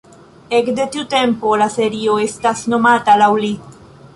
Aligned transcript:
Ekde 0.59 0.87
tiu 0.95 1.03
tempo 1.11 1.53
la 1.63 1.67
serio 1.75 2.15
estas 2.25 2.65
nomata 2.75 3.19
laŭ 3.25 3.29
ili. 3.37 3.53